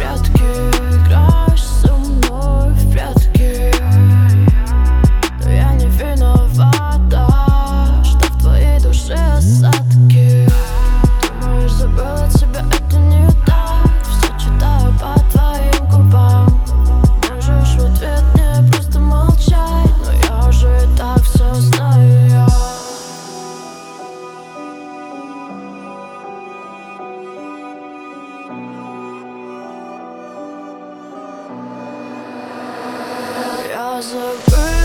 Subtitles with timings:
[0.00, 0.75] Biraz tükür
[33.96, 34.75] was a bird.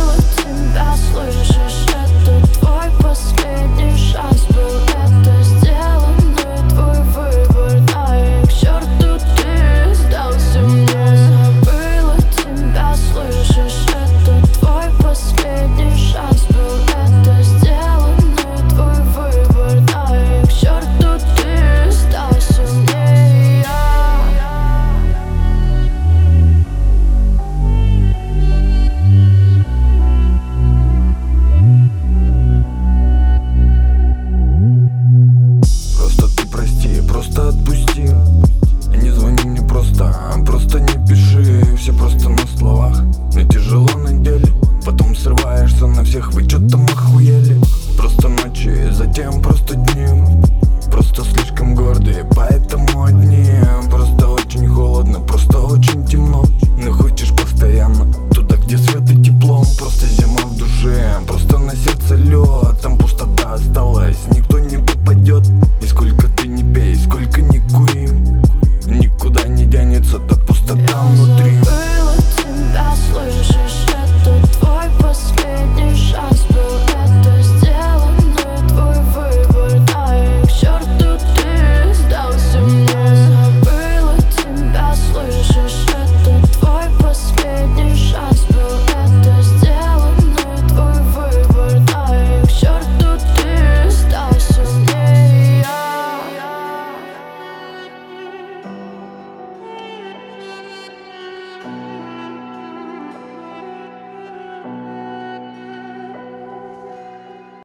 [41.92, 43.02] Все просто на словах,
[43.34, 44.48] мне тяжело на деле
[44.86, 47.60] Потом срываешься на всех, вы чё там охуели.
[47.98, 50.08] Просто ночи, затем просто дни
[50.90, 53.46] Просто слишком гордые, поэтому одни.
[53.90, 56.46] Просто очень холодно, просто очень темно.
[56.78, 59.66] Но хочешь постоянно, туда где свет и тепло?
[59.78, 62.61] Просто зима в душе, просто на сердце лед